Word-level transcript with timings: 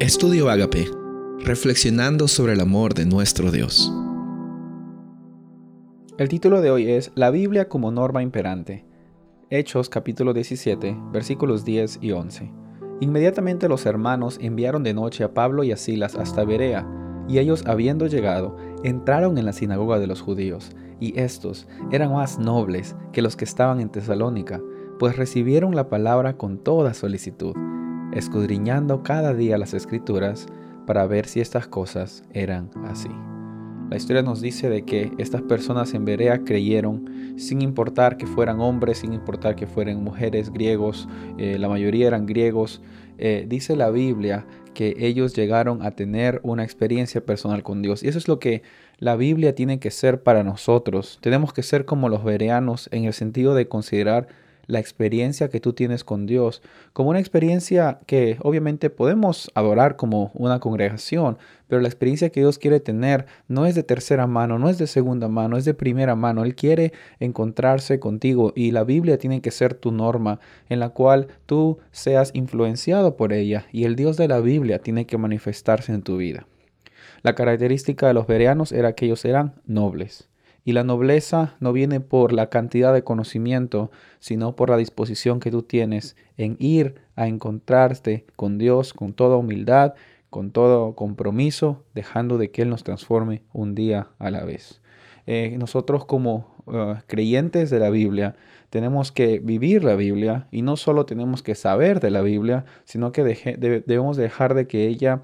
Estudio 0.00 0.48
Agape, 0.48 0.90
reflexionando 1.40 2.26
sobre 2.26 2.54
el 2.54 2.60
amor 2.60 2.94
de 2.94 3.04
nuestro 3.04 3.50
Dios. 3.50 3.92
El 6.16 6.30
título 6.30 6.62
de 6.62 6.70
hoy 6.70 6.90
es 6.90 7.12
La 7.14 7.30
Biblia 7.30 7.68
como 7.68 7.90
norma 7.90 8.22
imperante. 8.22 8.86
Hechos 9.50 9.90
capítulo 9.90 10.32
17, 10.32 10.96
versículos 11.12 11.66
10 11.66 11.98
y 12.00 12.12
11. 12.12 12.50
Inmediatamente 13.00 13.68
los 13.68 13.84
hermanos 13.84 14.38
enviaron 14.40 14.84
de 14.84 14.94
noche 14.94 15.22
a 15.22 15.34
Pablo 15.34 15.64
y 15.64 15.72
a 15.72 15.76
Silas 15.76 16.14
hasta 16.14 16.44
Berea, 16.44 16.88
y 17.28 17.38
ellos 17.38 17.66
habiendo 17.66 18.06
llegado, 18.06 18.56
entraron 18.82 19.36
en 19.36 19.44
la 19.44 19.52
sinagoga 19.52 19.98
de 19.98 20.06
los 20.06 20.22
judíos, 20.22 20.70
y 20.98 21.20
estos 21.20 21.68
eran 21.92 22.10
más 22.10 22.38
nobles 22.38 22.96
que 23.12 23.20
los 23.20 23.36
que 23.36 23.44
estaban 23.44 23.80
en 23.80 23.90
Tesalónica, 23.90 24.62
pues 24.98 25.18
recibieron 25.18 25.76
la 25.76 25.90
palabra 25.90 26.38
con 26.38 26.56
toda 26.56 26.94
solicitud 26.94 27.54
escudriñando 28.12 29.02
cada 29.02 29.34
día 29.34 29.58
las 29.58 29.74
escrituras 29.74 30.46
para 30.86 31.06
ver 31.06 31.26
si 31.26 31.40
estas 31.40 31.68
cosas 31.68 32.24
eran 32.32 32.70
así. 32.84 33.10
La 33.90 33.96
historia 33.96 34.22
nos 34.22 34.40
dice 34.40 34.70
de 34.70 34.84
que 34.84 35.10
estas 35.18 35.42
personas 35.42 35.94
en 35.94 36.04
Berea 36.04 36.44
creyeron, 36.44 37.34
sin 37.36 37.60
importar 37.60 38.16
que 38.16 38.26
fueran 38.26 38.60
hombres, 38.60 38.98
sin 38.98 39.12
importar 39.12 39.56
que 39.56 39.66
fueran 39.66 40.04
mujeres, 40.04 40.52
griegos, 40.52 41.08
eh, 41.38 41.58
la 41.58 41.68
mayoría 41.68 42.06
eran 42.06 42.24
griegos. 42.24 42.82
Eh, 43.18 43.46
dice 43.48 43.74
la 43.74 43.90
Biblia 43.90 44.46
que 44.74 44.94
ellos 44.98 45.34
llegaron 45.34 45.82
a 45.82 45.90
tener 45.90 46.40
una 46.44 46.62
experiencia 46.62 47.26
personal 47.26 47.64
con 47.64 47.82
Dios. 47.82 48.04
Y 48.04 48.08
eso 48.08 48.18
es 48.18 48.28
lo 48.28 48.38
que 48.38 48.62
la 48.98 49.16
Biblia 49.16 49.56
tiene 49.56 49.80
que 49.80 49.90
ser 49.90 50.22
para 50.22 50.44
nosotros. 50.44 51.18
Tenemos 51.20 51.52
que 51.52 51.64
ser 51.64 51.84
como 51.84 52.08
los 52.08 52.22
bereanos 52.22 52.88
en 52.92 53.06
el 53.06 53.12
sentido 53.12 53.56
de 53.56 53.66
considerar 53.66 54.28
la 54.70 54.78
experiencia 54.78 55.48
que 55.50 55.60
tú 55.60 55.72
tienes 55.72 56.04
con 56.04 56.26
Dios 56.26 56.62
como 56.92 57.10
una 57.10 57.18
experiencia 57.18 58.00
que 58.06 58.38
obviamente 58.40 58.88
podemos 58.88 59.50
adorar 59.54 59.96
como 59.96 60.30
una 60.34 60.60
congregación, 60.60 61.38
pero 61.66 61.82
la 61.82 61.88
experiencia 61.88 62.30
que 62.30 62.40
Dios 62.40 62.58
quiere 62.58 62.80
tener 62.80 63.26
no 63.48 63.66
es 63.66 63.74
de 63.74 63.82
tercera 63.82 64.26
mano, 64.26 64.58
no 64.58 64.68
es 64.68 64.78
de 64.78 64.86
segunda 64.86 65.28
mano, 65.28 65.56
es 65.56 65.64
de 65.64 65.74
primera 65.74 66.14
mano. 66.14 66.44
Él 66.44 66.54
quiere 66.54 66.92
encontrarse 67.18 68.00
contigo 68.00 68.52
y 68.54 68.70
la 68.70 68.84
Biblia 68.84 69.18
tiene 69.18 69.40
que 69.40 69.50
ser 69.50 69.74
tu 69.74 69.92
norma 69.92 70.40
en 70.68 70.80
la 70.80 70.90
cual 70.90 71.28
tú 71.46 71.78
seas 71.90 72.30
influenciado 72.34 73.16
por 73.16 73.32
ella 73.32 73.66
y 73.72 73.84
el 73.84 73.96
Dios 73.96 74.16
de 74.16 74.28
la 74.28 74.40
Biblia 74.40 74.78
tiene 74.78 75.06
que 75.06 75.18
manifestarse 75.18 75.92
en 75.92 76.02
tu 76.02 76.16
vida. 76.16 76.46
La 77.22 77.34
característica 77.34 78.06
de 78.06 78.14
los 78.14 78.26
bereanos 78.26 78.72
era 78.72 78.94
que 78.94 79.06
ellos 79.06 79.24
eran 79.24 79.54
nobles. 79.66 80.28
Y 80.64 80.72
la 80.72 80.84
nobleza 80.84 81.54
no 81.60 81.72
viene 81.72 82.00
por 82.00 82.32
la 82.32 82.50
cantidad 82.50 82.92
de 82.92 83.04
conocimiento, 83.04 83.90
sino 84.18 84.56
por 84.56 84.70
la 84.70 84.76
disposición 84.76 85.40
que 85.40 85.50
tú 85.50 85.62
tienes 85.62 86.16
en 86.36 86.56
ir 86.58 86.96
a 87.16 87.28
encontrarte 87.28 88.26
con 88.36 88.58
Dios 88.58 88.92
con 88.92 89.12
toda 89.12 89.36
humildad, 89.36 89.94
con 90.28 90.52
todo 90.52 90.94
compromiso, 90.94 91.84
dejando 91.94 92.38
de 92.38 92.50
que 92.50 92.62
Él 92.62 92.70
nos 92.70 92.84
transforme 92.84 93.42
un 93.52 93.74
día 93.74 94.08
a 94.18 94.30
la 94.30 94.44
vez. 94.44 94.80
Eh, 95.26 95.56
nosotros 95.58 96.04
como 96.06 96.54
uh, 96.66 96.94
creyentes 97.06 97.70
de 97.70 97.78
la 97.78 97.90
Biblia 97.90 98.36
tenemos 98.70 99.12
que 99.12 99.38
vivir 99.40 99.84
la 99.84 99.96
Biblia 99.96 100.46
y 100.50 100.62
no 100.62 100.76
solo 100.76 101.04
tenemos 101.04 101.42
que 101.42 101.54
saber 101.54 102.00
de 102.00 102.10
la 102.10 102.22
Biblia, 102.22 102.64
sino 102.84 103.12
que 103.12 103.24
debemos 103.24 104.16
dejar 104.16 104.54
de 104.54 104.66
que 104.66 104.86
ella 104.86 105.22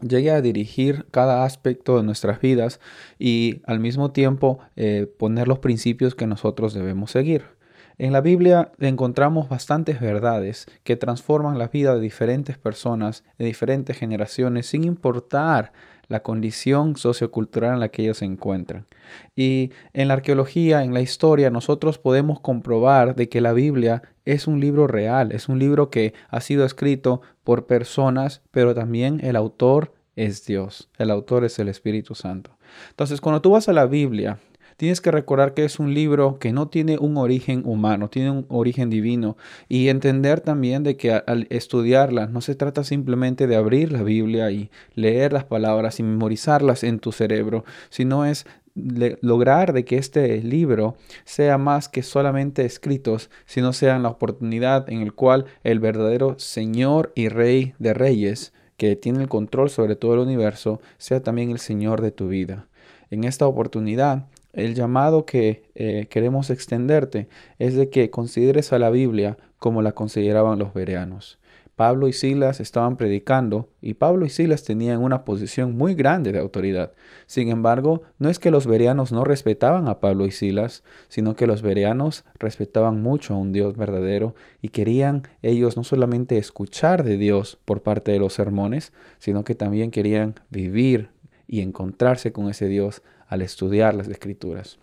llegue 0.00 0.30
a 0.30 0.40
dirigir 0.40 1.06
cada 1.10 1.44
aspecto 1.44 1.96
de 1.96 2.02
nuestras 2.02 2.40
vidas 2.40 2.80
y 3.18 3.62
al 3.66 3.80
mismo 3.80 4.10
tiempo 4.12 4.58
eh, 4.76 5.06
poner 5.18 5.48
los 5.48 5.58
principios 5.58 6.14
que 6.14 6.26
nosotros 6.26 6.74
debemos 6.74 7.10
seguir. 7.10 7.58
En 7.98 8.12
la 8.12 8.20
Biblia 8.20 8.70
encontramos 8.78 9.48
bastantes 9.48 10.00
verdades 10.00 10.66
que 10.84 10.94
transforman 10.94 11.58
la 11.58 11.66
vida 11.66 11.96
de 11.96 12.00
diferentes 12.00 12.56
personas, 12.56 13.24
de 13.38 13.46
diferentes 13.46 13.98
generaciones, 13.98 14.66
sin 14.66 14.84
importar 14.84 15.72
la 16.06 16.22
condición 16.22 16.96
sociocultural 16.96 17.74
en 17.74 17.80
la 17.80 17.88
que 17.88 18.02
ellos 18.02 18.18
se 18.18 18.24
encuentran. 18.24 18.86
Y 19.34 19.72
en 19.92 20.08
la 20.08 20.14
arqueología, 20.14 20.84
en 20.84 20.94
la 20.94 21.00
historia, 21.00 21.50
nosotros 21.50 21.98
podemos 21.98 22.40
comprobar 22.40 23.14
de 23.14 23.28
que 23.28 23.40
la 23.40 23.52
Biblia 23.52 24.02
es 24.24 24.46
un 24.46 24.60
libro 24.60 24.86
real, 24.86 25.32
es 25.32 25.48
un 25.48 25.58
libro 25.58 25.90
que 25.90 26.14
ha 26.28 26.40
sido 26.40 26.64
escrito 26.64 27.20
por 27.44 27.66
personas, 27.66 28.42
pero 28.50 28.74
también 28.74 29.20
el 29.22 29.36
autor 29.36 29.92
es 30.18 30.44
Dios, 30.44 30.88
el 30.98 31.10
autor 31.10 31.44
es 31.44 31.58
el 31.58 31.68
Espíritu 31.68 32.14
Santo. 32.14 32.50
Entonces, 32.90 33.20
cuando 33.20 33.40
tú 33.40 33.50
vas 33.50 33.68
a 33.68 33.72
la 33.72 33.86
Biblia, 33.86 34.38
tienes 34.76 35.00
que 35.00 35.10
recordar 35.10 35.54
que 35.54 35.64
es 35.64 35.78
un 35.78 35.94
libro 35.94 36.38
que 36.38 36.52
no 36.52 36.68
tiene 36.68 36.98
un 36.98 37.16
origen 37.16 37.62
humano, 37.64 38.10
tiene 38.10 38.30
un 38.30 38.46
origen 38.48 38.90
divino 38.90 39.36
y 39.68 39.88
entender 39.88 40.40
también 40.40 40.82
de 40.84 40.96
que 40.96 41.12
al 41.12 41.46
estudiarla 41.50 42.26
no 42.26 42.40
se 42.40 42.54
trata 42.54 42.84
simplemente 42.84 43.46
de 43.46 43.56
abrir 43.56 43.92
la 43.92 44.02
Biblia 44.02 44.50
y 44.50 44.70
leer 44.94 45.32
las 45.32 45.44
palabras 45.44 45.98
y 45.98 46.02
memorizarlas 46.02 46.84
en 46.84 47.00
tu 47.00 47.12
cerebro, 47.12 47.64
sino 47.90 48.24
es 48.24 48.46
lograr 49.20 49.72
de 49.72 49.84
que 49.84 49.98
este 49.98 50.40
libro 50.42 50.96
sea 51.24 51.58
más 51.58 51.88
que 51.88 52.02
solamente 52.02 52.64
escritos, 52.64 53.30
sino 53.46 53.72
sea 53.72 53.98
la 53.98 54.08
oportunidad 54.08 54.88
en 54.88 55.02
el 55.02 55.12
cual 55.12 55.46
el 55.64 55.80
verdadero 55.80 56.38
Señor 56.38 57.12
y 57.16 57.28
Rey 57.28 57.74
de 57.80 57.94
Reyes, 57.94 58.52
que 58.78 58.96
tiene 58.96 59.20
el 59.20 59.28
control 59.28 59.68
sobre 59.68 59.94
todo 59.94 60.14
el 60.14 60.20
universo, 60.20 60.80
sea 60.96 61.22
también 61.22 61.50
el 61.50 61.58
Señor 61.58 62.00
de 62.00 62.12
tu 62.12 62.28
vida. 62.28 62.66
En 63.10 63.24
esta 63.24 63.46
oportunidad 63.46 64.24
el 64.54 64.74
llamado 64.74 65.24
que 65.26 65.62
eh, 65.74 66.06
queremos 66.08 66.50
extenderte 66.50 67.28
es 67.58 67.74
de 67.74 67.90
que 67.90 68.10
consideres 68.10 68.72
a 68.72 68.78
la 68.78 68.90
Biblia 68.90 69.36
como 69.58 69.82
la 69.82 69.92
consideraban 69.92 70.58
los 70.58 70.72
bereanos. 70.72 71.38
Pablo 71.78 72.08
y 72.08 72.12
Silas 72.12 72.58
estaban 72.58 72.96
predicando 72.96 73.68
y 73.80 73.94
Pablo 73.94 74.26
y 74.26 74.30
Silas 74.30 74.64
tenían 74.64 75.00
una 75.00 75.24
posición 75.24 75.76
muy 75.76 75.94
grande 75.94 76.32
de 76.32 76.40
autoridad. 76.40 76.90
Sin 77.26 77.50
embargo, 77.50 78.02
no 78.18 78.28
es 78.28 78.40
que 78.40 78.50
los 78.50 78.66
bereanos 78.66 79.12
no 79.12 79.22
respetaban 79.22 79.86
a 79.86 80.00
Pablo 80.00 80.26
y 80.26 80.32
Silas, 80.32 80.82
sino 81.06 81.36
que 81.36 81.46
los 81.46 81.62
bereanos 81.62 82.24
respetaban 82.40 83.00
mucho 83.00 83.34
a 83.34 83.36
un 83.36 83.52
Dios 83.52 83.76
verdadero 83.76 84.34
y 84.60 84.70
querían 84.70 85.28
ellos 85.40 85.76
no 85.76 85.84
solamente 85.84 86.36
escuchar 86.36 87.04
de 87.04 87.16
Dios 87.16 87.60
por 87.64 87.80
parte 87.80 88.10
de 88.10 88.18
los 88.18 88.32
sermones, 88.32 88.92
sino 89.20 89.44
que 89.44 89.54
también 89.54 89.92
querían 89.92 90.34
vivir 90.50 91.10
y 91.46 91.60
encontrarse 91.60 92.32
con 92.32 92.50
ese 92.50 92.66
Dios 92.66 93.02
al 93.28 93.40
estudiar 93.40 93.94
las 93.94 94.08
escrituras. 94.08 94.80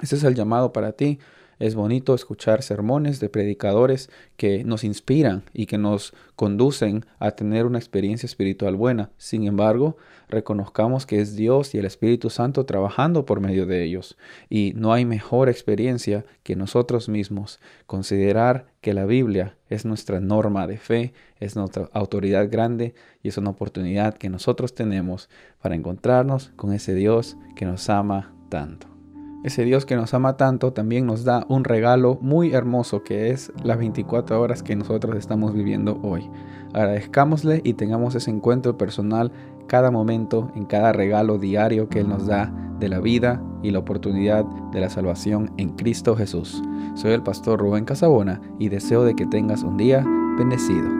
Ese 0.00 0.14
es 0.14 0.22
el 0.22 0.36
llamado 0.36 0.72
para 0.72 0.92
ti. 0.92 1.18
Es 1.58 1.74
bonito 1.74 2.14
escuchar 2.14 2.62
sermones 2.62 3.18
de 3.18 3.28
predicadores 3.28 4.10
que 4.36 4.62
nos 4.64 4.84
inspiran 4.84 5.42
y 5.52 5.66
que 5.66 5.76
nos 5.76 6.14
conducen 6.36 7.04
a 7.18 7.32
tener 7.32 7.66
una 7.66 7.78
experiencia 7.78 8.26
espiritual 8.26 8.76
buena. 8.76 9.10
Sin 9.16 9.44
embargo, 9.44 9.96
reconozcamos 10.28 11.04
que 11.04 11.20
es 11.20 11.34
Dios 11.34 11.74
y 11.74 11.78
el 11.78 11.84
Espíritu 11.84 12.30
Santo 12.30 12.64
trabajando 12.64 13.24
por 13.24 13.40
medio 13.40 13.66
de 13.66 13.82
ellos. 13.82 14.16
Y 14.48 14.72
no 14.76 14.92
hay 14.92 15.04
mejor 15.04 15.48
experiencia 15.48 16.24
que 16.44 16.54
nosotros 16.54 17.08
mismos 17.08 17.58
considerar 17.86 18.66
que 18.80 18.94
la 18.94 19.04
Biblia 19.04 19.56
es 19.68 19.84
nuestra 19.84 20.20
norma 20.20 20.66
de 20.66 20.78
fe, 20.78 21.12
es 21.40 21.56
nuestra 21.56 21.88
autoridad 21.92 22.48
grande 22.50 22.94
y 23.22 23.28
es 23.28 23.36
una 23.36 23.50
oportunidad 23.50 24.14
que 24.14 24.30
nosotros 24.30 24.74
tenemos 24.74 25.28
para 25.60 25.74
encontrarnos 25.74 26.52
con 26.56 26.72
ese 26.72 26.94
Dios 26.94 27.36
que 27.56 27.64
nos 27.64 27.88
ama 27.88 28.32
tanto. 28.48 28.87
Ese 29.44 29.64
Dios 29.64 29.86
que 29.86 29.94
nos 29.94 30.14
ama 30.14 30.36
tanto 30.36 30.72
también 30.72 31.06
nos 31.06 31.22
da 31.22 31.46
un 31.48 31.62
regalo 31.62 32.18
muy 32.20 32.52
hermoso 32.52 33.04
que 33.04 33.30
es 33.30 33.52
las 33.62 33.78
24 33.78 34.40
horas 34.40 34.64
que 34.64 34.74
nosotros 34.74 35.16
estamos 35.16 35.54
viviendo 35.54 36.00
hoy. 36.02 36.28
Agradezcámosle 36.74 37.60
y 37.62 37.74
tengamos 37.74 38.16
ese 38.16 38.30
encuentro 38.30 38.76
personal 38.76 39.30
cada 39.68 39.92
momento, 39.92 40.50
en 40.56 40.64
cada 40.64 40.92
regalo 40.92 41.38
diario 41.38 41.88
que 41.88 42.00
Él 42.00 42.08
nos 42.08 42.26
da 42.26 42.52
de 42.80 42.88
la 42.88 42.98
vida 42.98 43.40
y 43.62 43.70
la 43.70 43.78
oportunidad 43.78 44.44
de 44.72 44.80
la 44.80 44.90
salvación 44.90 45.52
en 45.56 45.70
Cristo 45.70 46.16
Jesús. 46.16 46.60
Soy 46.94 47.12
el 47.12 47.22
pastor 47.22 47.60
Rubén 47.60 47.84
Casabona 47.84 48.40
y 48.58 48.70
deseo 48.70 49.04
de 49.04 49.14
que 49.14 49.26
tengas 49.26 49.62
un 49.62 49.76
día 49.76 50.04
bendecido. 50.36 50.97